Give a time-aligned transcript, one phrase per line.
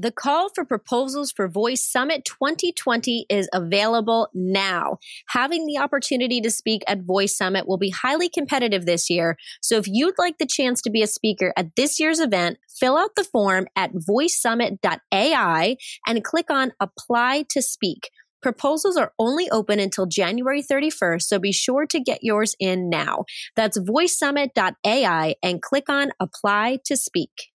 [0.00, 4.96] The call for proposals for Voice Summit 2020 is available now.
[5.28, 9.36] Having the opportunity to speak at Voice Summit will be highly competitive this year.
[9.60, 12.96] So if you'd like the chance to be a speaker at this year's event, fill
[12.96, 15.76] out the form at voicesummit.ai
[16.06, 18.08] and click on apply to speak.
[18.40, 23.26] Proposals are only open until January 31st, so be sure to get yours in now.
[23.54, 27.50] That's voicesummit.ai and click on apply to speak.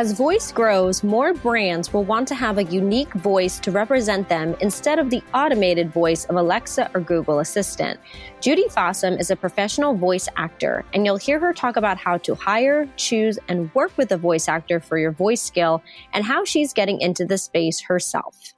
[0.00, 4.56] As voice grows, more brands will want to have a unique voice to represent them
[4.62, 8.00] instead of the automated voice of Alexa or Google Assistant.
[8.40, 12.34] Judy Fossum is a professional voice actor, and you'll hear her talk about how to
[12.34, 15.82] hire, choose, and work with a voice actor for your voice skill
[16.14, 18.54] and how she's getting into the space herself.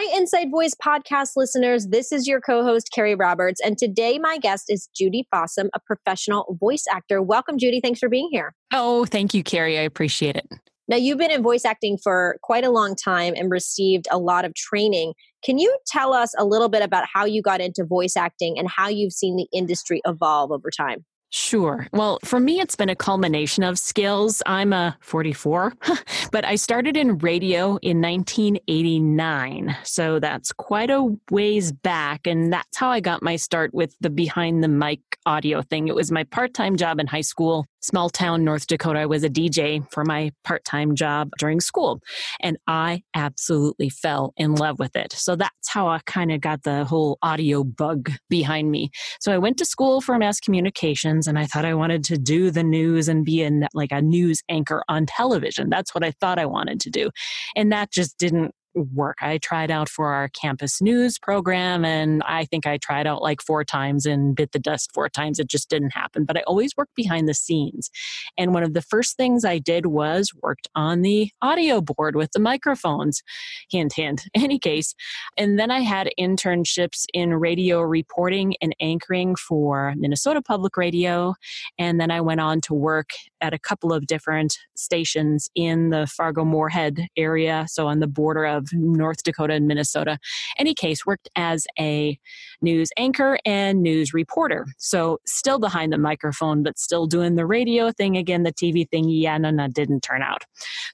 [0.00, 1.88] Hi, Inside Voice podcast listeners.
[1.88, 3.60] This is your co host, Carrie Roberts.
[3.64, 7.20] And today, my guest is Judy Fossum, a professional voice actor.
[7.20, 7.80] Welcome, Judy.
[7.80, 8.54] Thanks for being here.
[8.72, 9.76] Oh, thank you, Carrie.
[9.76, 10.48] I appreciate it.
[10.86, 14.44] Now, you've been in voice acting for quite a long time and received a lot
[14.44, 15.14] of training.
[15.44, 18.68] Can you tell us a little bit about how you got into voice acting and
[18.70, 21.04] how you've seen the industry evolve over time?
[21.30, 21.86] Sure.
[21.92, 24.40] Well, for me, it's been a culmination of skills.
[24.46, 25.74] I'm a 44,
[26.32, 29.76] but I started in radio in 1989.
[29.84, 32.26] So that's quite a ways back.
[32.26, 35.88] And that's how I got my start with the behind the mic audio thing.
[35.88, 39.00] It was my part time job in high school, small town, North Dakota.
[39.00, 42.00] I was a DJ for my part time job during school.
[42.40, 45.12] And I absolutely fell in love with it.
[45.12, 48.90] So that's how I kind of got the whole audio bug behind me.
[49.20, 52.50] So I went to school for mass communications, and I thought I wanted to do
[52.50, 55.70] the news and be in like a news anchor on television.
[55.70, 57.10] That's what I thought I wanted to do.
[57.56, 59.18] And that just didn't work.
[59.20, 63.42] I tried out for our campus news program and I think I tried out like
[63.42, 65.38] four times and bit the dust four times.
[65.38, 66.24] It just didn't happen.
[66.24, 67.90] But I always worked behind the scenes.
[68.36, 72.32] And one of the first things I did was worked on the audio board with
[72.32, 73.22] the microphones.
[73.70, 74.24] Hint, hint.
[74.34, 74.94] Any case.
[75.36, 81.34] And then I had internships in radio reporting and anchoring for Minnesota Public Radio.
[81.78, 86.06] And then I went on to work at a couple of different stations in the
[86.06, 87.66] Fargo Moorhead area.
[87.68, 90.18] So on the border of North Dakota and Minnesota.
[90.58, 92.18] Any case, worked as a
[92.60, 94.66] news anchor and news reporter.
[94.78, 99.08] So still behind the microphone, but still doing the radio thing again, the TV thing.
[99.08, 100.42] Yeah, no, no, didn't turn out.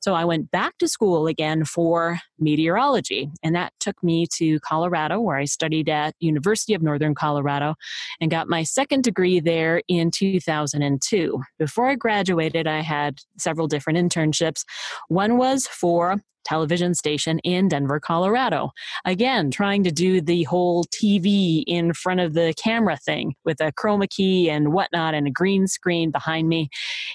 [0.01, 5.21] So I went back to school again for meteorology, and that took me to Colorado,
[5.21, 7.75] where I studied at University of Northern Colorado,
[8.21, 11.43] and got my second degree there in 2002.
[11.59, 12.34] Before I graduated,
[12.67, 14.65] I had several different internships.
[15.09, 18.71] One was for television station in Denver, Colorado.
[19.05, 23.73] Again, trying to do the whole TV in front of the camera thing with a
[23.73, 26.69] chroma key and whatnot and a green screen behind me.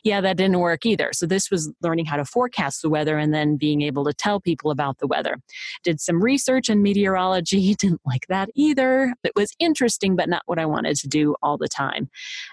[0.03, 1.09] Yeah, that didn't work either.
[1.13, 4.39] So this was learning how to forecast the weather and then being able to tell
[4.39, 5.37] people about the weather.
[5.83, 9.13] Did some research in meteorology, didn't like that either.
[9.23, 12.09] It was interesting, but not what I wanted to do all the time.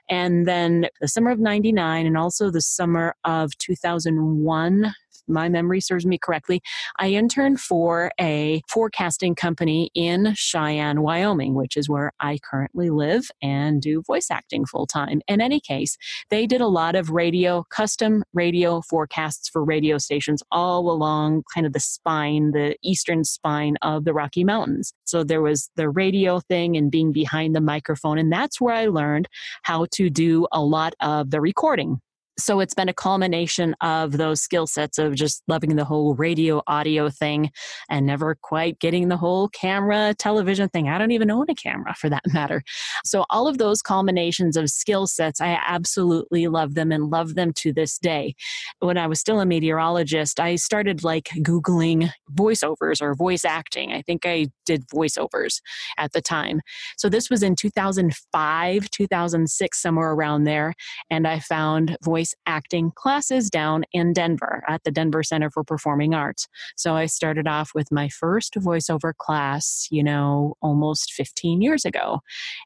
[0.08, 4.94] And then the summer of 99 and also the summer of 2001
[5.28, 6.62] my memory serves me correctly,
[6.98, 13.30] I interned for a forecasting company in Cheyenne, Wyoming, which is where I currently live
[13.42, 15.20] and do voice acting full time.
[15.28, 15.96] In any case,
[16.30, 21.66] they did a lot of radio, custom radio forecasts for radio stations all along kind
[21.66, 24.92] of the spine, the eastern spine of the Rocky Mountains.
[25.04, 28.18] So there was the radio thing and being behind the microphone.
[28.18, 29.28] And that's where I learned
[29.62, 32.00] how to do a lot of the recording
[32.38, 36.62] so it's been a culmination of those skill sets of just loving the whole radio
[36.66, 37.50] audio thing
[37.88, 40.88] and never quite getting the whole camera television thing.
[40.88, 42.62] I don't even own a camera for that matter.
[43.04, 47.52] So all of those culminations of skill sets i absolutely love them and love them
[47.54, 48.34] to this day.
[48.80, 53.92] When i was still a meteorologist i started like googling voiceovers or voice acting.
[53.92, 55.60] I think i did voiceovers
[55.96, 56.60] at the time.
[56.96, 60.74] So this was in 2005 2006 somewhere around there
[61.10, 65.62] and i found voice voice acting classes down in Denver at the Denver Center for
[65.62, 66.48] Performing Arts.
[66.76, 72.20] So I started off with my first voiceover class, you know, almost 15 years ago.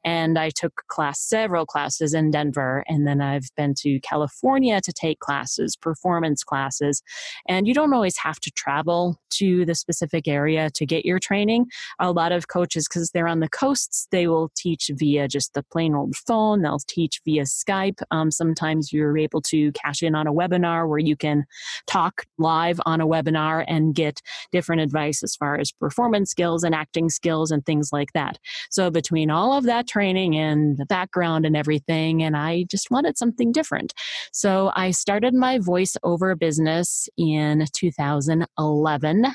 [0.05, 4.93] And I took class several classes in Denver and then I've been to California to
[4.93, 7.03] take classes, performance classes.
[7.49, 11.67] And you don't always have to travel to the specific area to get your training.
[11.99, 15.63] A lot of coaches cuz they're on the coasts, they will teach via just the
[15.63, 18.03] plain old phone, they'll teach via Skype.
[18.11, 21.45] Um, sometimes you're able to cash in on a webinar where you can
[21.87, 24.21] talk live on a webinar and get
[24.53, 28.39] different advice as far as performance skills and acting skills and things like that.
[28.71, 33.19] So, between all of that training and the background and everything, and I just wanted
[33.19, 33.93] something different.
[34.33, 39.27] So, I started my voiceover business in 2011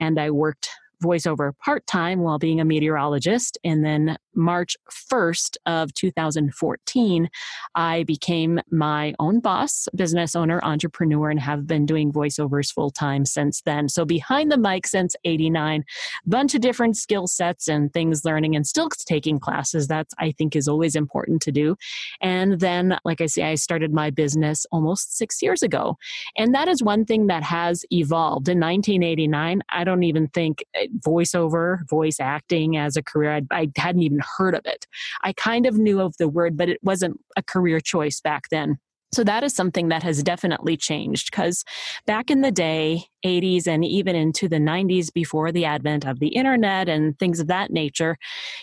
[0.00, 0.68] and I worked
[1.02, 3.58] voiceover part time while being a meteorologist.
[3.64, 4.76] And then March
[5.12, 7.28] 1st of 2014,
[7.74, 13.24] I became my own boss, business owner, entrepreneur, and have been doing voiceovers full time
[13.24, 13.88] since then.
[13.88, 15.84] So behind the mic since 89,
[16.26, 19.86] bunch of different skill sets and things learning and still taking classes.
[19.86, 21.76] That's, I think, is always important to do.
[22.20, 25.96] And then, like I say, I started my business almost six years ago.
[26.36, 28.48] And that is one thing that has evolved.
[28.48, 33.70] In 1989, I don't even think eh, voiceover, voice acting as a career, I, I
[33.76, 34.86] hadn't even heard of it.
[35.22, 38.78] I kind of knew of the word, but it wasn't a career choice back then.
[39.12, 41.64] So that is something that has definitely changed because
[42.06, 46.28] back in the day, 80s and even into the 90s before the advent of the
[46.28, 48.16] internet and things of that nature,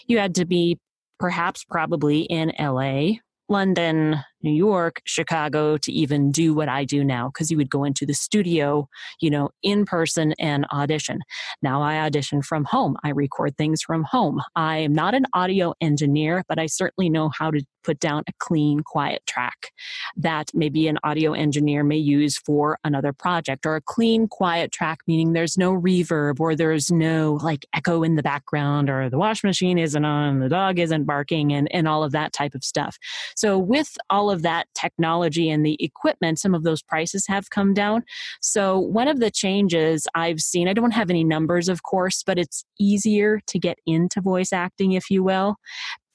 [0.07, 0.79] you had to be
[1.19, 3.17] perhaps probably in LA,
[3.49, 7.83] London, New York, Chicago to even do what I do now because you would go
[7.83, 8.87] into the studio,
[9.21, 11.19] you know, in person and audition.
[11.61, 12.97] Now I audition from home.
[13.03, 14.41] I record things from home.
[14.55, 18.33] I am not an audio engineer, but I certainly know how to put down a
[18.39, 19.71] clean, quiet track
[20.17, 24.99] that maybe an audio engineer may use for another project or a clean, quiet track,
[25.07, 29.41] meaning there's no reverb or there's no like echo in the background or the wash
[29.41, 32.97] machine isn't on, the dog isn't barking and, and all of that type of stuff.
[33.37, 37.49] So with all all of that technology and the equipment, some of those prices have
[37.49, 38.03] come down.
[38.41, 42.37] So, one of the changes I've seen, I don't have any numbers, of course, but
[42.37, 45.55] it's easier to get into voice acting, if you will,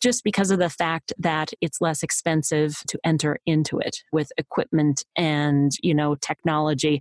[0.00, 5.05] just because of the fact that it's less expensive to enter into it with equipment
[5.17, 7.00] and you know technology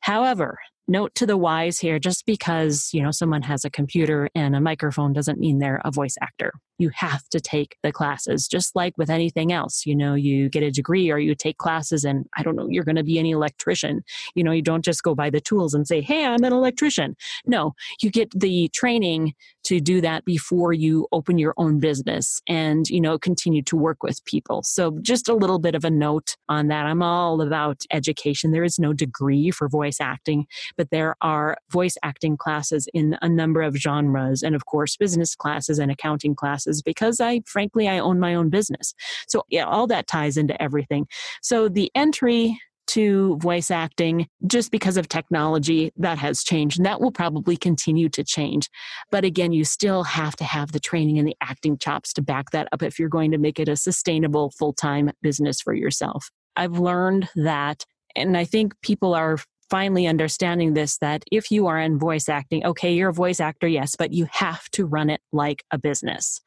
[0.00, 4.56] however note to the wise here just because you know someone has a computer and
[4.56, 8.74] a microphone doesn't mean they're a voice actor you have to take the classes just
[8.74, 12.26] like with anything else you know you get a degree or you take classes and
[12.36, 14.02] i don't know you're going to be an electrician.
[14.34, 17.16] You know you don't just go buy the tools and say hey i'm an electrician.
[17.46, 19.34] No you get the training
[19.64, 24.02] to do that before you open your own business and you know continue to work
[24.02, 24.62] with people.
[24.62, 26.86] So just a little bit of a note on that.
[26.86, 28.50] I'm all about education.
[28.50, 30.46] There is no degree for voice acting
[30.76, 35.34] but there are voice acting classes in a number of genres and of course business
[35.34, 38.94] classes and accounting classes classes because I frankly I own my own business.
[39.28, 41.06] So yeah, all that ties into everything.
[41.42, 47.02] So the entry to voice acting just because of technology that has changed and that
[47.02, 48.70] will probably continue to change
[49.10, 52.50] but again you still have to have the training and the acting chops to back
[52.50, 56.78] that up if you're going to make it a sustainable full-time business for yourself i've
[56.78, 57.84] learned that
[58.16, 59.36] and i think people are
[59.70, 63.68] finally understanding this that if you are in voice acting, okay, you're a voice actor,
[63.68, 66.40] yes, but you have to run it like a business.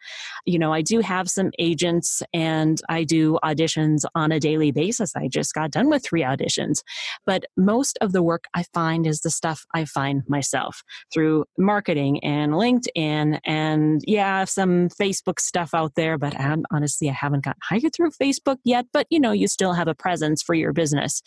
[0.45, 5.15] You know, I do have some agents and I do auditions on a daily basis.
[5.15, 6.81] I just got done with three auditions.
[7.25, 10.83] But most of the work I find is the stuff I find myself
[11.13, 17.13] through marketing and LinkedIn and yeah, some Facebook stuff out there, but I'm, honestly, I
[17.13, 20.55] haven't gotten hired through Facebook yet, but you know, you still have a presence for
[20.55, 21.21] your business.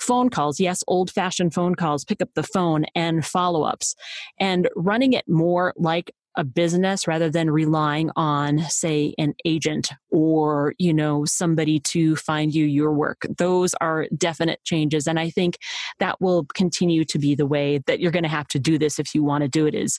[0.00, 3.94] Phone calls, yes, old fashioned phone calls, pick up the phone, and follow ups,
[4.38, 10.74] and running it more like a business rather than relying on say an agent or
[10.78, 13.26] you know somebody to find you your work.
[13.38, 15.58] Those are definite changes and i think
[15.98, 18.98] that will continue to be the way that you're going to have to do this
[18.98, 19.98] if you want to do it is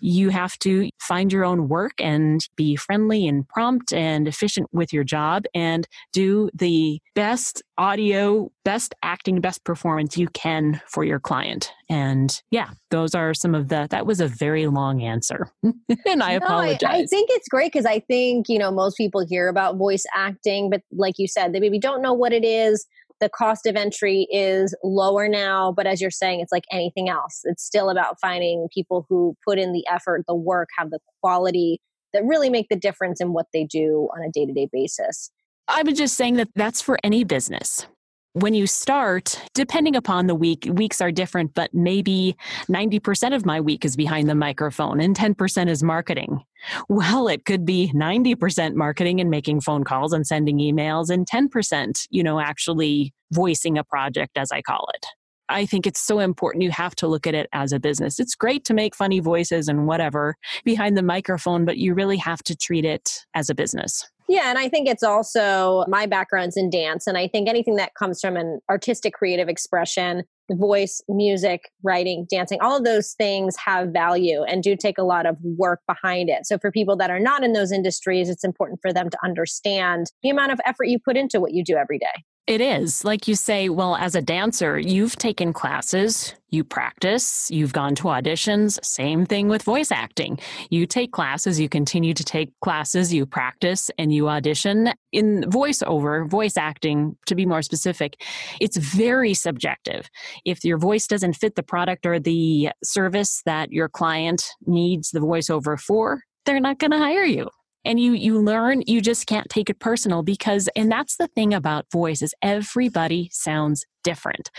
[0.00, 4.92] you have to find your own work and be friendly and prompt and efficient with
[4.92, 11.18] your job and do the best audio, best acting, best performance you can for your
[11.18, 11.72] client.
[11.88, 15.48] And yeah, those are some of the, that was a very long answer.
[15.62, 16.82] and I no, apologize.
[16.84, 20.04] I, I think it's great because I think, you know, most people hear about voice
[20.14, 22.86] acting, but like you said, they maybe don't know what it is
[23.20, 27.40] the cost of entry is lower now but as you're saying it's like anything else.
[27.44, 31.80] It's still about finding people who put in the effort the work have the quality
[32.12, 35.30] that really make the difference in what they do on a day-to-day basis.
[35.68, 37.86] I was just saying that that's for any business
[38.32, 42.36] when you start, depending upon the week, weeks are different, but maybe
[42.68, 46.40] 90% of my week is behind the microphone and 10% is marketing.
[46.88, 52.06] Well, it could be 90% marketing and making phone calls and sending emails and 10%,
[52.10, 55.06] you know, actually voicing a project as I call it.
[55.48, 56.62] I think it's so important.
[56.62, 58.20] You have to look at it as a business.
[58.20, 62.42] It's great to make funny voices and whatever behind the microphone, but you really have
[62.44, 64.08] to treat it as a business.
[64.30, 67.08] Yeah, and I think it's also my background's in dance.
[67.08, 70.22] And I think anything that comes from an artistic creative expression,
[70.52, 75.26] voice, music, writing, dancing, all of those things have value and do take a lot
[75.26, 76.46] of work behind it.
[76.46, 80.12] So for people that are not in those industries, it's important for them to understand
[80.22, 82.24] the amount of effort you put into what you do every day.
[82.50, 83.04] It is.
[83.04, 88.08] Like you say, well, as a dancer, you've taken classes, you practice, you've gone to
[88.08, 88.84] auditions.
[88.84, 90.40] Same thing with voice acting.
[90.68, 94.92] You take classes, you continue to take classes, you practice, and you audition.
[95.12, 98.20] In voiceover, voice acting, to be more specific,
[98.60, 100.10] it's very subjective.
[100.44, 105.20] If your voice doesn't fit the product or the service that your client needs the
[105.20, 107.48] voiceover for, they're not going to hire you
[107.84, 111.54] and you you learn you just can't take it personal because and that's the thing
[111.54, 114.50] about voice is everybody sounds different.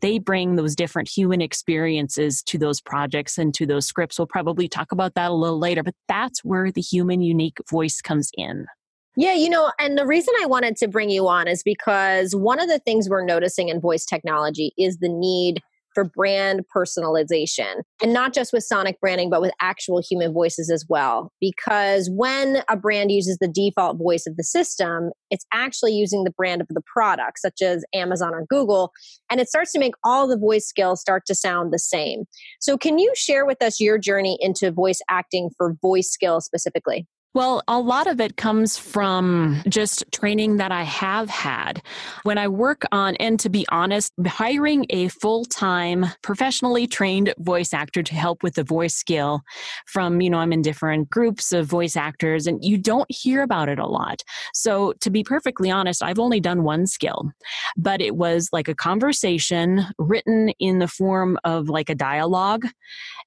[0.00, 4.18] They bring those different human experiences to those projects and to those scripts.
[4.18, 8.00] We'll probably talk about that a little later but that's where the human unique voice
[8.00, 8.66] comes in.
[9.18, 12.60] Yeah, you know, and the reason I wanted to bring you on is because one
[12.60, 15.62] of the things we're noticing in voice technology is the need
[15.96, 20.84] for brand personalization and not just with sonic branding, but with actual human voices as
[20.90, 21.32] well.
[21.40, 26.30] Because when a brand uses the default voice of the system, it's actually using the
[26.30, 28.92] brand of the product, such as Amazon or Google,
[29.30, 32.24] and it starts to make all the voice skills start to sound the same.
[32.60, 37.06] So, can you share with us your journey into voice acting for voice skills specifically?
[37.36, 41.82] Well, a lot of it comes from just training that I have had.
[42.22, 47.74] When I work on, and to be honest, hiring a full time, professionally trained voice
[47.74, 49.42] actor to help with the voice skill
[49.84, 53.68] from, you know, I'm in different groups of voice actors and you don't hear about
[53.68, 54.22] it a lot.
[54.54, 57.32] So, to be perfectly honest, I've only done one skill,
[57.76, 62.64] but it was like a conversation written in the form of like a dialogue.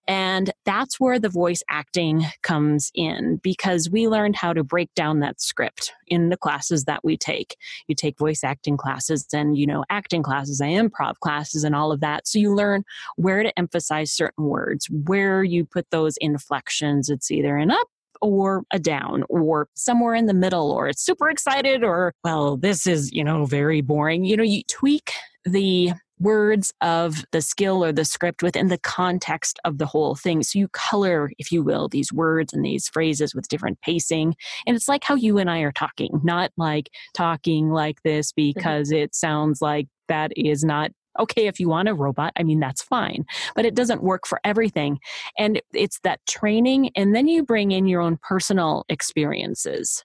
[0.07, 5.20] And that's where the voice acting comes in because we learned how to break down
[5.20, 7.56] that script in the classes that we take.
[7.88, 11.91] You take voice acting classes and, you know, acting classes and improv classes and all
[11.91, 12.27] of that.
[12.27, 12.84] So you learn
[13.15, 17.10] where to emphasize certain words, where you put those inflections.
[17.10, 17.88] It's either an up
[18.22, 22.86] or a down or somewhere in the middle or it's super excited or well this
[22.86, 25.13] is you know very boring you know you tweak
[25.46, 30.43] the words of the skill or the script within the context of the whole thing.
[30.43, 34.35] So you color, if you will, these words and these phrases with different pacing.
[34.67, 38.59] And it's like how you and I are talking, not like talking like this mm-hmm.
[38.59, 42.59] because it sounds like that is not okay if you want a robot i mean
[42.59, 44.99] that's fine but it doesn't work for everything
[45.38, 50.03] and it's that training and then you bring in your own personal experiences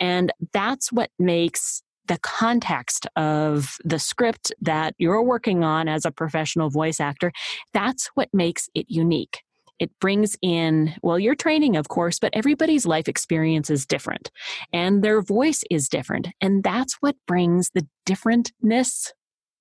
[0.00, 6.10] and that's what makes the context of the script that you're working on as a
[6.10, 7.32] professional voice actor,
[7.72, 9.42] that's what makes it unique.
[9.80, 14.30] It brings in, well, your training, of course, but everybody's life experience is different
[14.72, 16.28] and their voice is different.
[16.40, 19.10] And that's what brings the differentness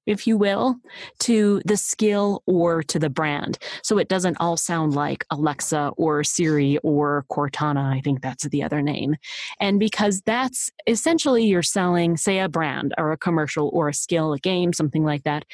[0.06, 0.76] if you will,
[1.20, 3.58] to the skill or to the brand.
[3.84, 7.94] So it doesn't all sound like Alexa or Siri or Cortana.
[7.94, 9.16] I think that's the other name.
[9.60, 14.34] And because that's essentially you're selling, say, a brand or a commercial or a skill,
[14.34, 15.46] a game, something like that,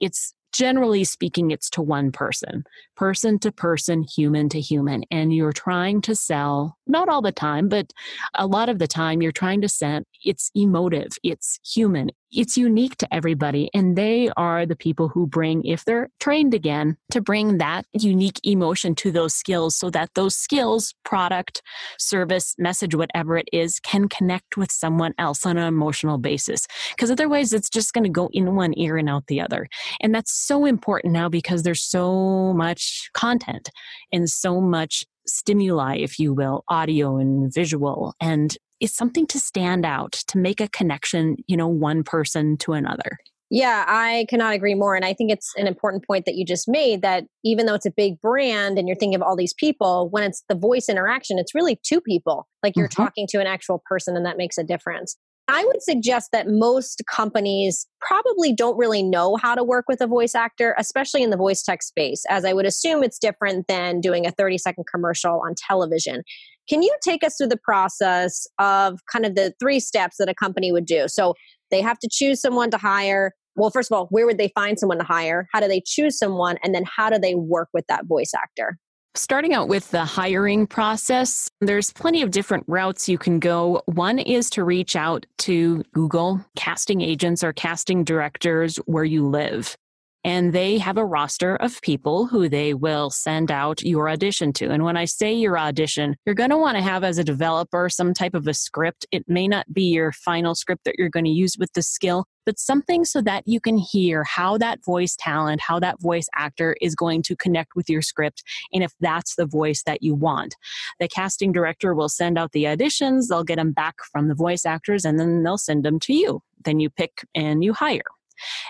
[0.00, 5.02] it's generally speaking, it's to one person, person to person, human to human.
[5.10, 7.90] And you're trying to sell, not all the time, but
[8.34, 12.96] a lot of the time, you're trying to sell, it's emotive, it's human, it's unique
[12.96, 13.70] to everybody.
[13.74, 18.40] And they are the people who bring, if they're trained again, to bring that unique
[18.42, 21.62] emotion to those skills so that those skills, product,
[21.98, 26.66] service, message, whatever it is, can connect with someone else on an emotional basis.
[26.90, 29.68] Because otherwise, it's just going to go in one ear and out the other.
[30.00, 33.70] And that's so important now because there's so much content
[34.12, 38.14] and so much stimuli, if you will, audio and visual.
[38.20, 42.72] And it's something to stand out, to make a connection, you know, one person to
[42.72, 43.16] another.
[43.48, 44.96] Yeah, I cannot agree more.
[44.96, 47.86] And I think it's an important point that you just made that even though it's
[47.86, 51.38] a big brand and you're thinking of all these people, when it's the voice interaction,
[51.38, 52.48] it's really two people.
[52.62, 53.02] Like you're mm-hmm.
[53.02, 55.16] talking to an actual person, and that makes a difference.
[55.48, 60.06] I would suggest that most companies probably don't really know how to work with a
[60.06, 64.00] voice actor, especially in the voice tech space, as I would assume it's different than
[64.00, 66.22] doing a 30 second commercial on television.
[66.68, 70.34] Can you take us through the process of kind of the three steps that a
[70.34, 71.06] company would do?
[71.08, 71.34] So
[71.70, 73.32] they have to choose someone to hire.
[73.56, 75.48] Well, first of all, where would they find someone to hire?
[75.52, 76.58] How do they choose someone?
[76.62, 78.78] And then how do they work with that voice actor?
[79.14, 83.82] Starting out with the hiring process, there's plenty of different routes you can go.
[83.84, 89.76] One is to reach out to Google casting agents or casting directors where you live.
[90.24, 94.70] And they have a roster of people who they will send out your audition to.
[94.70, 97.88] And when I say your audition, you're going to want to have as a developer
[97.88, 99.06] some type of a script.
[99.10, 102.26] It may not be your final script that you're going to use with the skill,
[102.46, 106.76] but something so that you can hear how that voice talent, how that voice actor
[106.80, 110.56] is going to connect with your script, and if that's the voice that you want.
[111.00, 114.64] The casting director will send out the auditions, they'll get them back from the voice
[114.66, 116.42] actors, and then they'll send them to you.
[116.64, 118.02] Then you pick and you hire.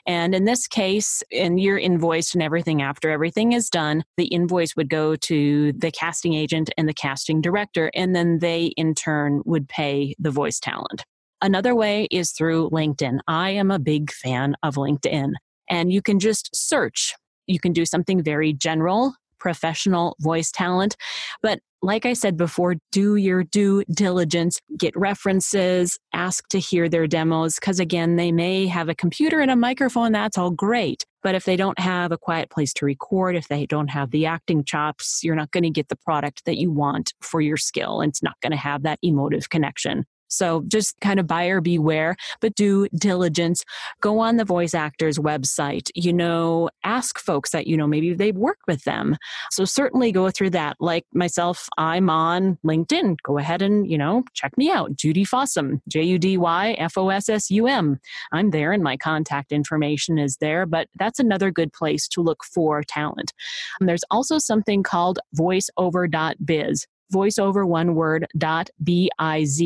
[0.07, 4.76] And in this case, and you're invoiced and everything after everything is done, the invoice
[4.76, 9.43] would go to the casting agent and the casting director, and then they in turn
[9.45, 11.05] would pay the voice talent.
[11.41, 13.19] Another way is through LinkedIn.
[13.26, 15.33] I am a big fan of LinkedIn,
[15.69, 17.14] and you can just search.
[17.47, 20.95] You can do something very general, professional voice talent.
[21.43, 27.09] But like I said before, do your due diligence, get references, ask to hear their
[27.09, 31.05] demos, because again, they may have a computer and a microphone, that's all great.
[31.25, 34.27] But if they don't have a quiet place to record, if they don't have the
[34.27, 38.01] acting chops, you're not going to get the product that you want for your skill.
[38.01, 40.05] And it's not going to have that emotive connection.
[40.33, 43.65] So just kind of buyer beware, but do diligence.
[44.01, 48.37] Go on the voice actor's website, you know, ask folks that, you know, maybe they've
[48.37, 49.17] worked with them.
[49.51, 50.77] So certainly go through that.
[50.81, 53.19] Like myself, I'm on LinkedIn.
[53.23, 54.97] Go ahead and, you know, check me out.
[54.97, 58.01] Judy Fossum, J U D Y F O S S U M.
[58.33, 62.45] I'm there and my contact information is there, but that's another good place to look
[62.45, 63.33] for talent.
[63.81, 69.62] And there's also something called voiceover.biz voiceover one word dot biz.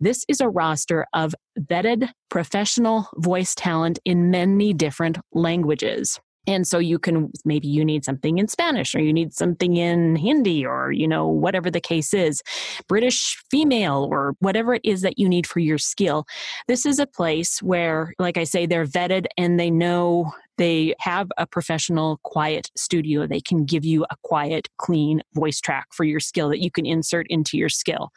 [0.00, 6.20] This is a roster of vetted professional voice talent in many different languages.
[6.46, 10.16] And so you can maybe you need something in Spanish or you need something in
[10.16, 12.42] Hindi or you know whatever the case is,
[12.88, 16.26] British female or whatever it is that you need for your skill.
[16.68, 21.28] This is a place where like I say they're vetted and they know they have
[21.38, 23.26] a professional quiet studio.
[23.26, 26.86] They can give you a quiet, clean voice track for your skill that you can
[26.86, 28.10] insert into your skill.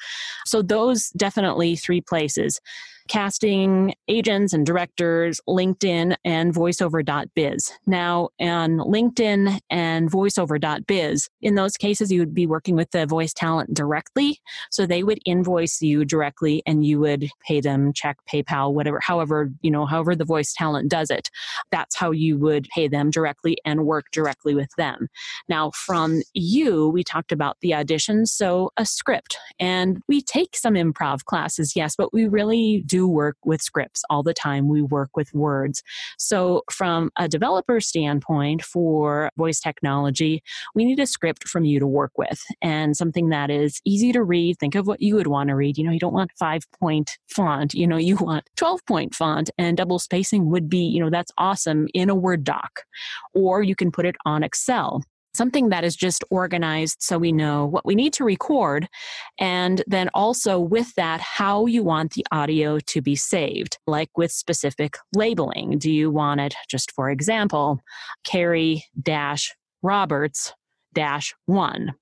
[0.45, 2.59] So, those definitely three places
[3.07, 7.71] casting agents and directors, LinkedIn, and voiceover.biz.
[7.85, 13.33] Now, on LinkedIn and voiceover.biz, in those cases, you would be working with the voice
[13.33, 14.39] talent directly.
[14.71, 19.49] So they would invoice you directly and you would pay them check, PayPal, whatever, however,
[19.61, 21.29] you know, however the voice talent does it.
[21.71, 25.07] That's how you would pay them directly and work directly with them.
[25.49, 28.29] Now, from you, we talked about the auditions.
[28.29, 33.07] So a script, and we take some improv classes, yes, but we really do do
[33.07, 34.67] work with scripts all the time.
[34.67, 35.83] We work with words.
[36.17, 41.87] So, from a developer standpoint for voice technology, we need a script from you to
[41.87, 44.57] work with and something that is easy to read.
[44.59, 45.77] Think of what you would want to read.
[45.77, 49.49] You know, you don't want five point font, you know, you want 12 point font
[49.57, 52.81] and double spacing would be, you know, that's awesome in a Word doc.
[53.33, 55.03] Or you can put it on Excel
[55.37, 58.87] something that is just organized so we know what we need to record
[59.39, 64.31] and then also with that how you want the audio to be saved like with
[64.31, 65.77] specific labeling.
[65.77, 67.79] Do you want it just for example
[68.23, 70.53] carrie dash roberts
[70.93, 71.93] dash 1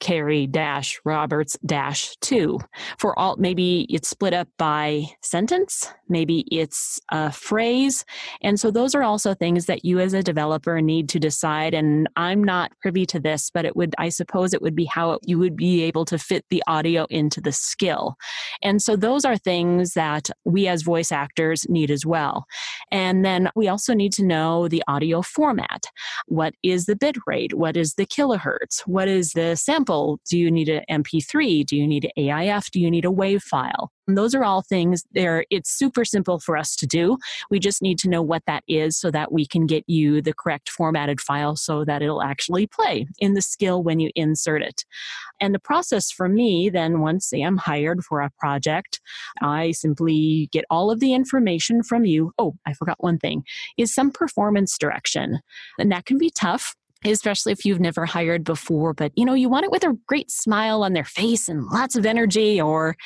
[0.00, 2.58] Carrie dash Roberts dash two.
[2.98, 8.04] For all, maybe it's split up by sentence, maybe it's a phrase.
[8.42, 11.74] And so those are also things that you as a developer need to decide.
[11.74, 15.18] And I'm not privy to this, but it would, I suppose it would be how
[15.24, 18.16] you would be able to fit the audio into the skill.
[18.62, 22.46] And so those are things that we as voice actors need as well.
[22.90, 25.84] And then we also need to know the audio format.
[26.26, 27.54] What is the bit rate?
[27.54, 28.80] What is the kilohertz?
[28.86, 29.89] What is the sample?
[29.90, 31.66] Do you need an MP3?
[31.66, 32.70] Do you need an AIF?
[32.70, 33.90] Do you need a WAV file?
[34.06, 35.44] And those are all things there.
[35.50, 37.18] It's super simple for us to do.
[37.50, 40.32] We just need to know what that is so that we can get you the
[40.32, 44.84] correct formatted file so that it'll actually play in the skill when you insert it.
[45.40, 49.00] And the process for me, then, once I'm hired for a project,
[49.42, 52.32] I simply get all of the information from you.
[52.38, 53.42] Oh, I forgot one thing
[53.76, 55.40] is some performance direction.
[55.80, 59.48] And that can be tough especially if you've never hired before but you know you
[59.48, 62.96] want it with a great smile on their face and lots of energy or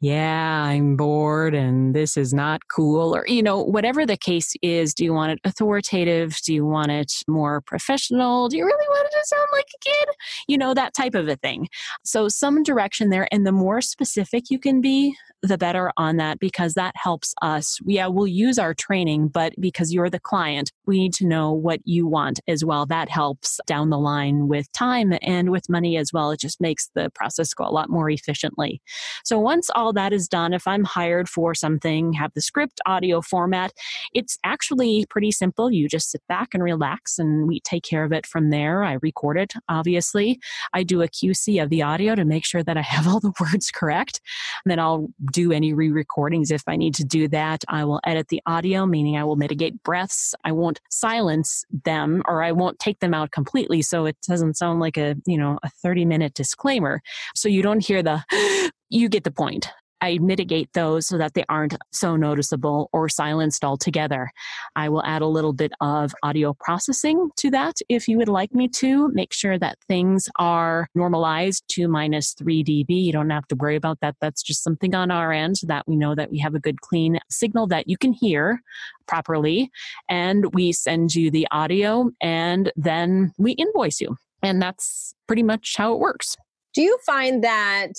[0.00, 4.94] yeah, I'm bored and this is not cool, or, you know, whatever the case is.
[4.94, 6.38] Do you want it authoritative?
[6.44, 8.48] Do you want it more professional?
[8.48, 10.08] Do you really want it to sound like a kid?
[10.48, 11.68] You know, that type of a thing.
[12.02, 13.28] So, some direction there.
[13.30, 17.78] And the more specific you can be, the better on that because that helps us.
[17.86, 21.80] Yeah, we'll use our training, but because you're the client, we need to know what
[21.84, 22.86] you want as well.
[22.86, 26.30] That helps down the line with time and with money as well.
[26.30, 28.82] It just makes the process go a lot more efficiently.
[29.24, 32.80] So, once all all that is done, if I'm hired for something, have the script
[32.86, 33.72] audio format,
[34.14, 35.68] it's actually pretty simple.
[35.68, 38.84] You just sit back and relax, and we take care of it from there.
[38.84, 40.38] I record it, obviously.
[40.72, 43.32] I do a QC of the audio to make sure that I have all the
[43.40, 44.20] words correct.
[44.64, 47.64] And then I'll do any re recordings if I need to do that.
[47.66, 50.36] I will edit the audio, meaning I will mitigate breaths.
[50.44, 54.78] I won't silence them or I won't take them out completely so it doesn't sound
[54.78, 57.02] like a, you know, a 30 minute disclaimer.
[57.34, 58.22] So you don't hear the,
[58.88, 59.68] you get the point.
[60.00, 64.30] I mitigate those so that they aren't so noticeable or silenced altogether.
[64.76, 68.54] I will add a little bit of audio processing to that if you would like
[68.54, 69.08] me to.
[69.08, 73.04] Make sure that things are normalized to minus 3 dB.
[73.04, 74.16] You don't have to worry about that.
[74.20, 76.80] That's just something on our end so that we know that we have a good
[76.80, 78.60] clean signal that you can hear
[79.06, 79.70] properly.
[80.08, 84.16] And we send you the audio and then we invoice you.
[84.42, 86.36] And that's pretty much how it works.
[86.72, 87.92] Do you find that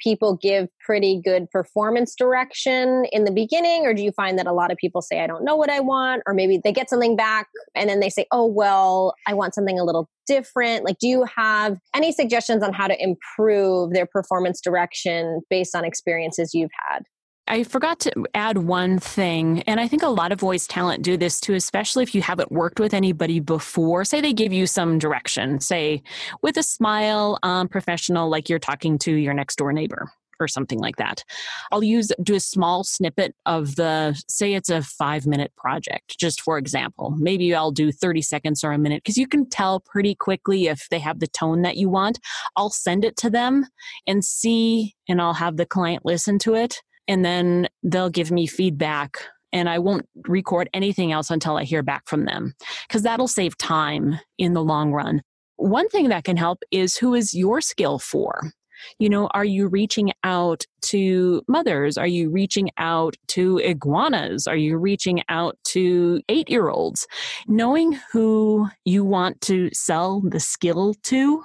[0.00, 4.52] people give pretty good performance direction in the beginning, or do you find that a
[4.52, 7.16] lot of people say, I don't know what I want, or maybe they get something
[7.16, 10.84] back and then they say, oh, well, I want something a little different?
[10.84, 15.86] Like, do you have any suggestions on how to improve their performance direction based on
[15.86, 17.04] experiences you've had?
[17.48, 21.16] I forgot to add one thing, and I think a lot of voice talent do
[21.16, 24.04] this too, especially if you haven't worked with anybody before.
[24.04, 26.02] Say they give you some direction, say
[26.42, 30.78] with a smile, um, professional, like you're talking to your next door neighbor or something
[30.78, 31.24] like that.
[31.72, 36.40] I'll use do a small snippet of the say it's a 5 minute project just
[36.40, 37.14] for example.
[37.18, 40.86] Maybe I'll do 30 seconds or a minute cuz you can tell pretty quickly if
[40.90, 42.20] they have the tone that you want.
[42.56, 43.66] I'll send it to them
[44.06, 48.46] and see and I'll have the client listen to it and then they'll give me
[48.46, 49.18] feedback
[49.52, 52.54] and I won't record anything else until I hear back from them
[52.86, 55.22] because that'll save time in the long run.
[55.56, 58.52] One thing that can help is who is your skill for?
[58.98, 61.98] You know, are you reaching out to mothers?
[61.98, 64.46] Are you reaching out to iguanas?
[64.46, 67.06] Are you reaching out to eight year olds?
[67.48, 71.42] Knowing who you want to sell the skill to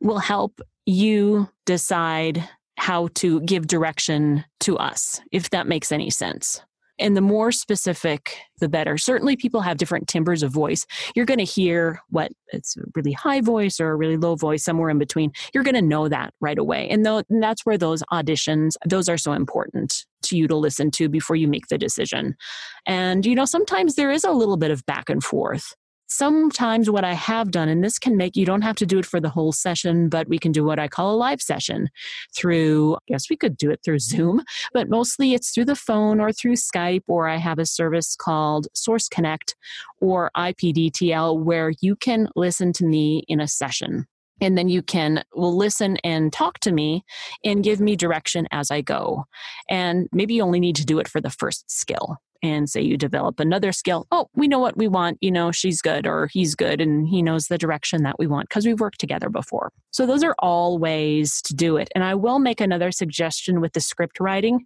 [0.00, 6.62] will help you decide how to give direction to us, if that makes any sense.
[7.00, 8.98] And the more specific, the better.
[8.98, 10.84] Certainly, people have different timbres of voice.
[11.14, 14.64] You're going to hear what it's a really high voice or a really low voice,
[14.64, 15.32] somewhere in between.
[15.54, 16.88] You're going to know that right away.
[16.88, 20.90] And, th- and that's where those auditions, those are so important to you to listen
[20.92, 22.36] to before you make the decision.
[22.84, 25.74] And, you know, sometimes there is a little bit of back and forth
[26.08, 29.06] sometimes what I have done, and this can make you don't have to do it
[29.06, 31.88] for the whole session, but we can do what I call a live session
[32.34, 34.42] through, I guess we could do it through Zoom,
[34.72, 38.68] but mostly it's through the phone or through Skype, or I have a service called
[38.74, 39.54] Source Connect
[40.00, 44.06] or IPDTL where you can listen to me in a session.
[44.40, 47.04] And then you can will listen and talk to me
[47.44, 49.24] and give me direction as i go.
[49.68, 52.96] And maybe you only need to do it for the first skill and say you
[52.96, 56.54] develop another skill oh we know what we want you know she's good or he's
[56.54, 59.72] good and he knows the direction that we want because we've worked together before.
[59.90, 61.88] So those are all ways to do it.
[61.94, 64.64] And i will make another suggestion with the script writing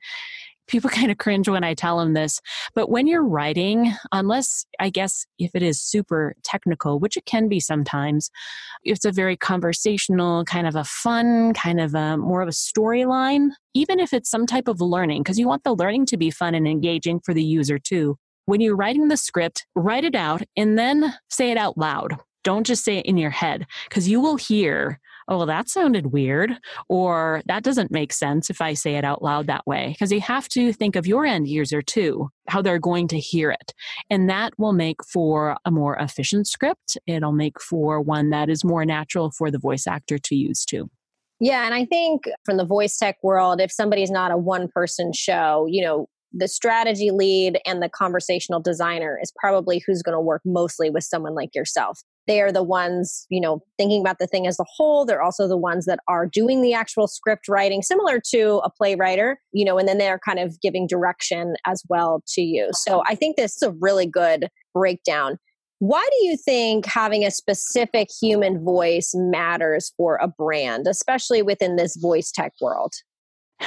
[0.73, 2.41] people kind of cringe when I tell them this.
[2.75, 7.49] But when you're writing, unless I guess if it is super technical, which it can
[7.49, 8.31] be sometimes,
[8.83, 13.51] it's a very conversational, kind of a fun, kind of a more of a storyline,
[13.75, 16.55] even if it's some type of learning, because you want the learning to be fun
[16.55, 18.17] and engaging for the user too.
[18.47, 22.17] When you're writing the script, write it out and then say it out loud.
[22.43, 26.13] Don't just say it in your head because you will hear oh, well, that sounded
[26.13, 26.53] weird,
[26.89, 29.89] or that doesn't make sense if I say it out loud that way.
[29.89, 33.51] Because you have to think of your end user too, how they're going to hear
[33.51, 33.73] it.
[34.11, 36.99] And that will make for a more efficient script.
[37.07, 40.91] It'll make for one that is more natural for the voice actor to use too.
[41.41, 45.13] Yeah, and I think from the voice tech world, if somebody's not a one person
[45.13, 50.21] show, you know, the strategy lead and the conversational designer is probably who's going to
[50.21, 54.27] work mostly with someone like yourself they are the ones you know thinking about the
[54.27, 55.05] thing as a whole.
[55.05, 59.37] They're also the ones that are doing the actual script writing similar to a playwriter
[59.53, 62.71] you know and then they're kind of giving direction as well to you.
[62.73, 65.39] So i think this is a really good breakdown.
[65.79, 71.77] Why do you think having a specific human voice matters for a brand especially within
[71.77, 72.93] this voice tech world?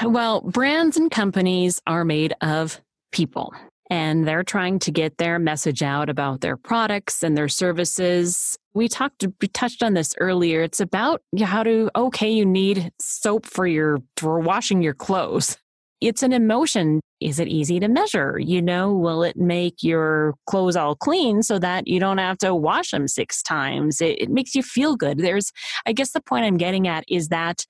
[0.03, 3.53] Well brands and companies are made of people
[3.89, 8.57] and they're trying to get their message out about their products and their services.
[8.73, 10.63] We talked, we touched on this earlier.
[10.63, 15.57] It's about how to, okay, you need soap for your, for washing your clothes.
[16.01, 16.99] It's an emotion.
[17.21, 18.37] Is it easy to measure?
[18.37, 22.53] You know, will it make your clothes all clean so that you don't have to
[22.53, 24.01] wash them six times?
[24.01, 25.19] It, it makes you feel good.
[25.19, 25.51] There's,
[25.85, 27.65] I guess the point I'm getting at is that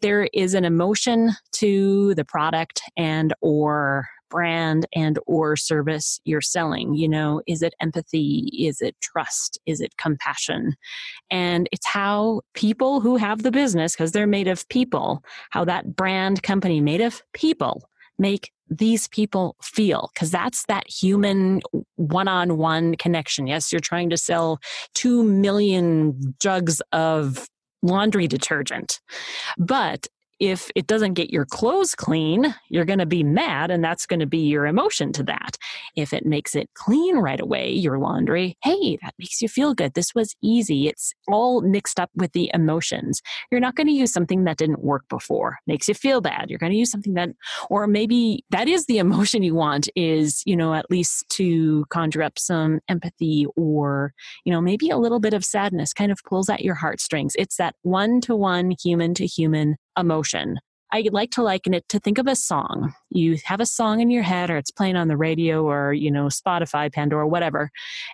[0.00, 6.94] there is an emotion to the product and or brand and or service you're selling
[6.94, 7.42] you know?
[7.46, 8.50] Is it empathy?
[8.58, 9.58] Is it trust?
[9.66, 10.74] Is it compassion?
[11.30, 15.96] And it's how people who have the business because they're made of people how that
[15.96, 21.60] brand company made of people make these people feel because that's that human
[21.96, 23.46] one-on-one connection.
[23.46, 24.58] Yes you're trying to sell
[24.94, 27.46] 2 million jugs of
[27.82, 29.00] laundry detergent
[29.58, 30.08] but
[30.40, 34.20] if it doesn't get your clothes clean, you're going to be mad, and that's going
[34.20, 35.56] to be your emotion to that.
[35.96, 39.94] If it makes it clean right away, your laundry, hey, that makes you feel good.
[39.94, 40.88] This was easy.
[40.88, 43.22] It's all mixed up with the emotions.
[43.50, 46.50] You're not going to use something that didn't work before, makes you feel bad.
[46.50, 47.30] You're going to use something that,
[47.70, 52.22] or maybe that is the emotion you want, is, you know, at least to conjure
[52.22, 54.12] up some empathy or,
[54.44, 57.34] you know, maybe a little bit of sadness kind of pulls at your heartstrings.
[57.38, 60.58] It's that one to one human to human emotion.
[60.92, 62.94] I like to liken it to think of a song.
[63.10, 66.10] You have a song in your head, or it's playing on the radio, or, you
[66.10, 67.70] know, Spotify, Pandora, whatever,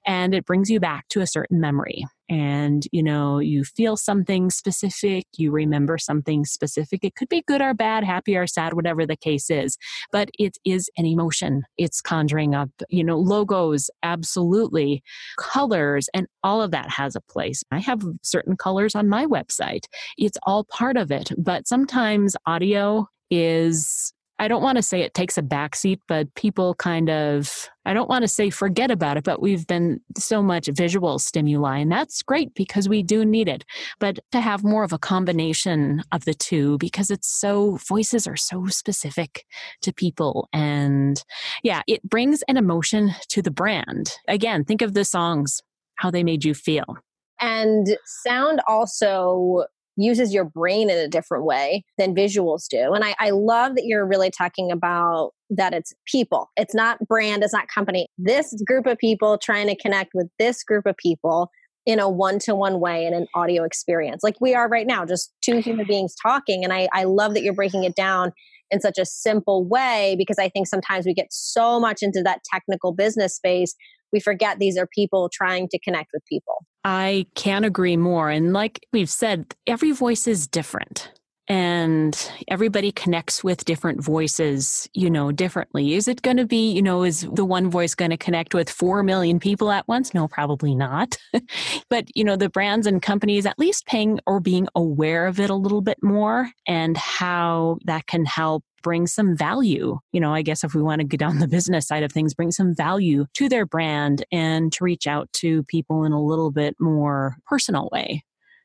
[0.07, 2.05] and it brings you back to a certain memory.
[2.28, 7.05] And you know you feel something specific you remember something specific.
[7.05, 9.76] It could be good or bad happy or sad whatever the case is
[10.12, 11.64] but it is an emotion.
[11.76, 15.02] It's conjuring up you know logos absolutely.
[15.38, 17.62] Colors and all of that has a place.
[17.70, 19.85] I have certain colors on my website.
[20.16, 25.14] It's all part of it but sometimes audio is I don't want to say it
[25.14, 29.22] takes a backseat, but people kind of, I don't want to say forget about it,
[29.22, 33.64] but we've been so much visual stimuli, and that's great because we do need it.
[34.00, 38.35] But to have more of a combination of the two because it's so, voices are
[38.35, 39.46] so specific
[39.83, 40.48] to people.
[40.52, 41.22] And
[41.62, 44.11] yeah, it brings an emotion to the brand.
[44.26, 45.62] Again, think of the songs,
[45.94, 46.96] how they made you feel.
[47.40, 52.92] And sound also uses your brain in a different way than visuals do.
[52.92, 56.50] And I, I love that you're really talking about that it's people.
[56.57, 58.07] It's not brand, it's not company.
[58.16, 61.50] This group of people trying to connect with this group of people
[61.85, 65.59] in a one-to-one way in an audio experience like we are right now just two
[65.59, 68.31] human beings talking and I, I love that you're breaking it down
[68.70, 72.38] in such a simple way because i think sometimes we get so much into that
[72.52, 73.74] technical business space
[74.12, 76.66] we forget these are people trying to connect with people.
[76.85, 78.31] I can't agree more.
[78.31, 81.12] And like we've said, every voice is different
[81.48, 85.94] and everybody connects with different voices, you know, differently.
[85.94, 88.70] Is it going to be, you know, is the one voice going to connect with
[88.70, 90.14] 4 million people at once?
[90.14, 91.18] No, probably not.
[91.90, 95.50] but, you know, the brands and companies at least paying or being aware of it
[95.50, 99.98] a little bit more and how that can help bring some value.
[100.12, 102.35] You know, I guess if we want to get down the business side of things,
[102.35, 106.50] bring some value to their brand and to reach out to people in a little
[106.50, 108.24] bit more personal way,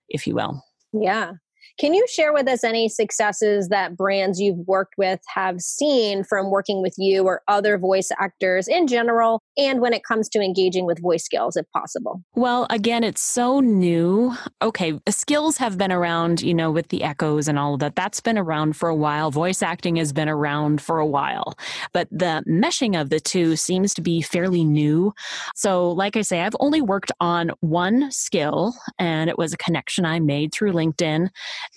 [0.10, 0.64] if you will.
[0.94, 1.34] Yeah.
[1.78, 6.50] Can you share with us any successes that brands you've worked with have seen from
[6.50, 10.88] working with you or other voice actors in general, and when it comes to engaging
[10.88, 12.24] with voice skills, if possible?
[12.34, 14.34] Well, again, it's so new.
[14.62, 17.96] Okay, skills have been around, you know, with the echoes and all of that.
[17.96, 19.30] That's been around for a while.
[19.30, 21.54] Voice acting has been around for a while,
[21.94, 25.14] but the meshing of the two seems to be fairly new.
[25.56, 30.06] So, like I say, I've only worked on one skill, and it was a connection
[30.06, 31.30] I made through LinkedIn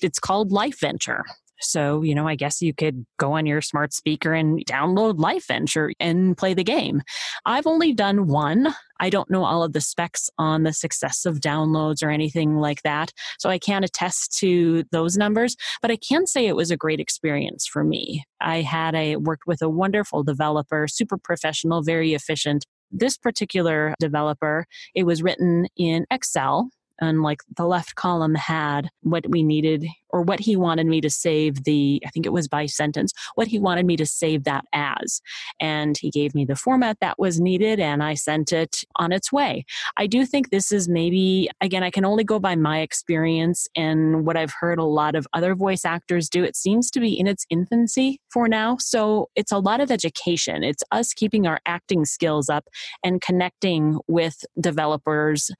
[0.02, 1.24] it's called Life Venture.
[1.60, 5.46] So, you know, I guess you could go on your smart speaker and download Life
[5.46, 7.02] Venture and play the game.
[7.44, 8.74] I've only done one.
[8.98, 12.82] I don't know all of the specs on the success of downloads or anything like
[12.82, 13.12] that.
[13.38, 17.00] So I can't attest to those numbers, but I can say it was a great
[17.00, 18.24] experience for me.
[18.40, 22.64] I had a worked with a wonderful developer, super professional, very efficient.
[22.90, 29.28] This particular developer, it was written in Excel and like the left column had what
[29.28, 32.66] we needed or what he wanted me to save the, I think it was by
[32.66, 35.20] sentence, what he wanted me to save that as.
[35.60, 39.32] And he gave me the format that was needed and I sent it on its
[39.32, 39.64] way.
[39.96, 44.26] I do think this is maybe, again, I can only go by my experience and
[44.26, 46.44] what I've heard a lot of other voice actors do.
[46.44, 48.76] It seems to be in its infancy for now.
[48.78, 50.62] So it's a lot of education.
[50.64, 52.68] It's us keeping our acting skills up
[53.04, 55.50] and connecting with developers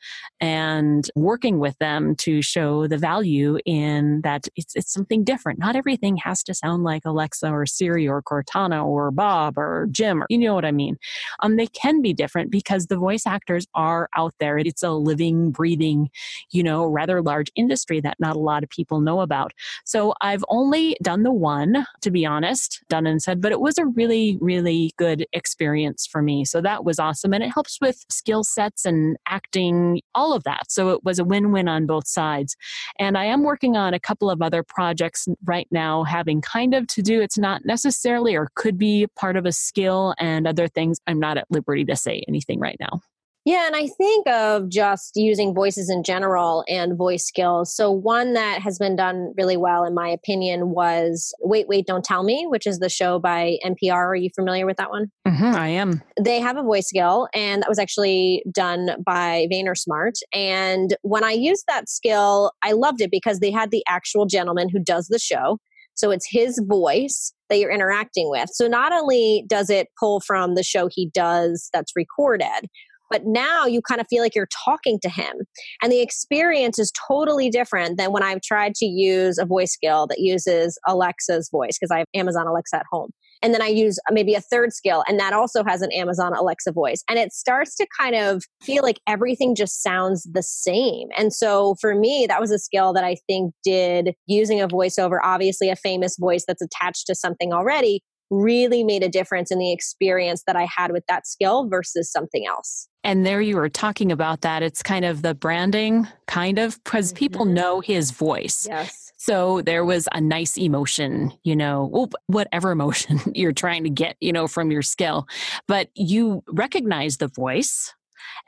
[0.40, 5.58] and working with them to show the value in that that it's, it's something different.
[5.58, 10.22] Not everything has to sound like Alexa or Siri or Cortana or Bob or Jim
[10.22, 10.96] or you know what I mean.
[11.40, 14.58] Um, they can be different because the voice actors are out there.
[14.58, 16.10] It's a living, breathing,
[16.50, 19.52] you know, rather large industry that not a lot of people know about.
[19.84, 23.78] So I've only done the one, to be honest, done and said, but it was
[23.78, 26.44] a really, really good experience for me.
[26.44, 27.32] So that was awesome.
[27.34, 30.70] And it helps with skill sets and acting, all of that.
[30.70, 32.56] So it was a win win on both sides.
[32.98, 36.86] And I am working on a couple of other projects right now having kind of
[36.88, 37.20] to do.
[37.20, 40.98] It's not necessarily or could be part of a skill and other things.
[41.06, 43.00] I'm not at liberty to say anything right now.
[43.46, 47.74] Yeah, and I think of just using voices in general and voice skills.
[47.74, 52.04] So, one that has been done really well, in my opinion, was Wait, Wait, Don't
[52.04, 54.10] Tell Me, which is the show by NPR.
[54.10, 55.06] Are you familiar with that one?
[55.26, 56.02] Mm-hmm, I am.
[56.20, 60.18] They have a voice skill, and that was actually done by VaynerSmart.
[60.34, 64.68] And when I used that skill, I loved it because they had the actual gentleman
[64.68, 65.58] who does the show.
[65.94, 68.50] So, it's his voice that you're interacting with.
[68.52, 72.68] So, not only does it pull from the show he does that's recorded,
[73.10, 75.34] but now you kind of feel like you're talking to him.
[75.82, 80.06] And the experience is totally different than when I've tried to use a voice skill
[80.06, 83.10] that uses Alexa's voice because I have Amazon Alexa at home.
[83.42, 86.34] And then I use uh, maybe a third skill, and that also has an Amazon
[86.34, 87.02] Alexa voice.
[87.08, 91.08] And it starts to kind of feel like everything just sounds the same.
[91.16, 95.18] And so for me, that was a skill that I think did using a voiceover,
[95.22, 99.72] obviously a famous voice that's attached to something already, really made a difference in the
[99.72, 102.88] experience that I had with that skill versus something else.
[103.02, 104.62] And there you were talking about that.
[104.62, 107.18] It's kind of the branding, kind of, because mm-hmm.
[107.18, 108.66] people know his voice.
[108.68, 109.12] Yes.
[109.16, 114.32] So there was a nice emotion, you know, whatever emotion you're trying to get, you
[114.32, 115.26] know, from your skill.
[115.66, 117.94] But you recognize the voice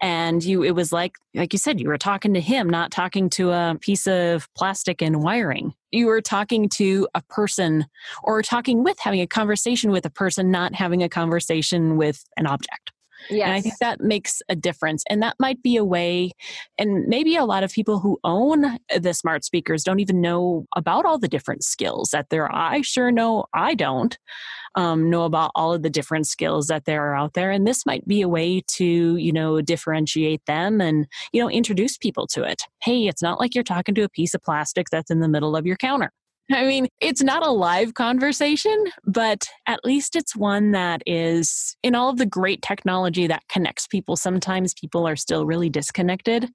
[0.00, 3.28] and you it was like like you said you were talking to him not talking
[3.30, 5.74] to a piece of plastic and wiring.
[5.90, 7.87] You were talking to a person
[8.22, 12.46] or talking with having a conversation with a person not having a conversation with an
[12.46, 12.92] object
[13.30, 13.46] Yes.
[13.46, 15.04] And I think that makes a difference.
[15.08, 16.32] And that might be a way,
[16.78, 21.04] and maybe a lot of people who own the smart speakers don't even know about
[21.04, 22.72] all the different skills that there are.
[22.72, 24.16] I sure know I don't
[24.74, 27.50] um, know about all of the different skills that there are out there.
[27.50, 31.96] And this might be a way to, you know, differentiate them and, you know, introduce
[31.96, 32.62] people to it.
[32.82, 35.56] Hey, it's not like you're talking to a piece of plastic that's in the middle
[35.56, 36.11] of your counter.
[36.52, 41.94] I mean, it's not a live conversation, but at least it's one that is in
[41.94, 44.16] all of the great technology that connects people.
[44.16, 46.50] Sometimes people are still really disconnected,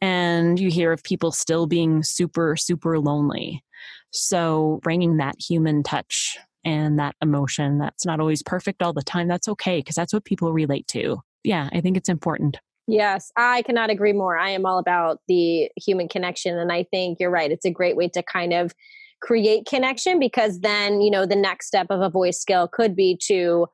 [0.00, 3.64] and you hear of people still being super, super lonely.
[4.10, 9.28] So, bringing that human touch and that emotion that's not always perfect all the time,
[9.28, 11.22] that's okay because that's what people relate to.
[11.42, 12.58] Yeah, I think it's important.
[12.86, 14.36] Yes, I cannot agree more.
[14.36, 16.58] I am all about the human connection.
[16.58, 17.50] And I think you're right.
[17.50, 18.74] It's a great way to kind of
[19.22, 23.18] create connection because then, you know, the next step of a voice skill could be
[23.28, 23.66] to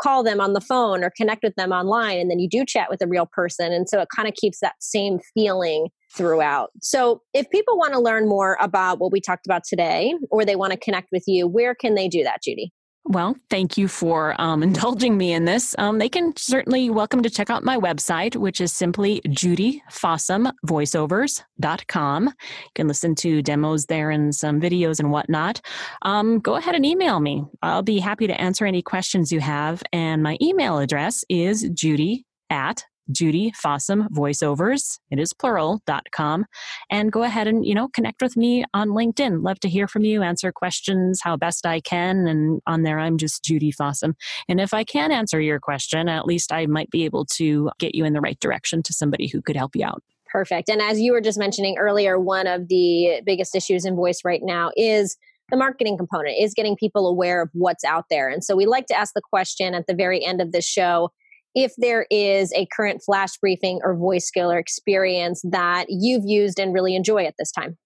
[0.00, 2.18] call them on the phone or connect with them online.
[2.18, 3.72] And then you do chat with a real person.
[3.72, 6.70] And so it kind of keeps that same feeling throughout.
[6.82, 10.56] So if people want to learn more about what we talked about today or they
[10.56, 12.72] want to connect with you, where can they do that, Judy?
[13.06, 15.74] Well, thank you for um, indulging me in this.
[15.78, 22.26] Um, they can certainly welcome to check out my website, which is simply judyfossumvoiceovers.com.
[22.26, 22.32] You
[22.74, 25.60] can listen to demos there and some videos and whatnot.
[26.02, 27.44] Um, go ahead and email me.
[27.62, 29.82] I'll be happy to answer any questions you have.
[29.92, 36.46] And my email address is judy at Judy Fossum Voiceovers, it is plural.com.
[36.90, 39.44] And go ahead and, you know, connect with me on LinkedIn.
[39.44, 42.26] Love to hear from you, answer questions how best I can.
[42.26, 44.14] And on there, I'm just Judy Fossum.
[44.48, 47.94] And if I can answer your question, at least I might be able to get
[47.94, 50.02] you in the right direction to somebody who could help you out.
[50.30, 50.68] Perfect.
[50.68, 54.42] And as you were just mentioning earlier, one of the biggest issues in voice right
[54.42, 55.16] now is
[55.50, 58.28] the marketing component is getting people aware of what's out there.
[58.28, 61.10] And so we like to ask the question at the very end of this show
[61.54, 66.58] if there is a current flash briefing or voice skill or experience that you've used
[66.58, 67.76] and really enjoy at this time.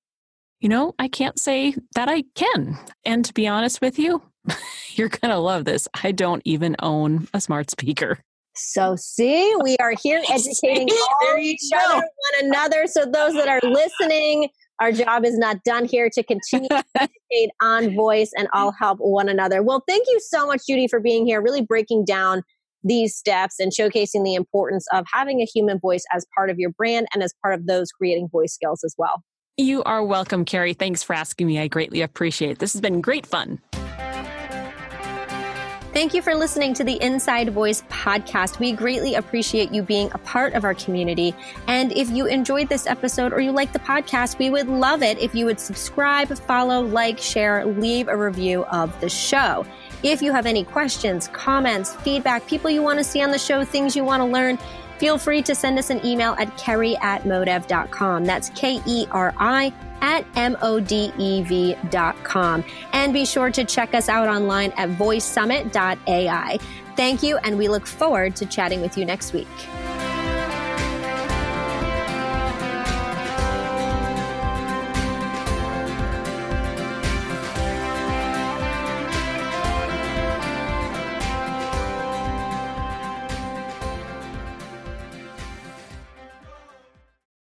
[0.61, 2.77] You know, I can't say that I can.
[3.05, 4.23] And to be honest with you,
[4.95, 5.87] you're going to love this.
[6.03, 8.19] I don't even own a smart speaker.
[8.57, 12.87] So, see, we are here educating all each other, one another.
[12.89, 14.49] So, those that are listening,
[14.81, 18.99] our job is not done here to continue to educate on voice and all help
[18.99, 19.63] one another.
[19.63, 22.43] Well, thank you so much, Judy, for being here, really breaking down
[22.85, 26.71] these steps and showcasing the importance of having a human voice as part of your
[26.71, 29.23] brand and as part of those creating voice skills as well.
[29.57, 30.75] You are welcome, Keri.
[30.75, 31.59] Thanks for asking me.
[31.59, 32.59] I greatly appreciate it.
[32.61, 33.61] This has been great fun.
[35.95, 38.61] Thank you for listening to the Inside Voice podcast.
[38.61, 41.35] We greatly appreciate you being a part of our community.
[41.67, 45.19] And if you enjoyed this episode or you like the podcast, we would love it
[45.19, 49.67] if you would subscribe, follow, like, share, leave a review of the show.
[50.03, 53.65] If you have any questions, comments, feedback, people you want to see on the show,
[53.65, 54.59] things you want to learn,
[54.99, 58.25] feel free to send us an email at keri at modev.com.
[58.25, 62.64] That's K E R I at M-O-D-E-V dot com.
[62.93, 66.59] And be sure to check us out online at voicesummit.ai.
[66.97, 69.49] Thank you, and we look forward to chatting with you next week.